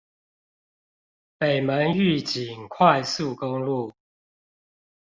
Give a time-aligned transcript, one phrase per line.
[1.37, 3.93] 北門玉井快速公路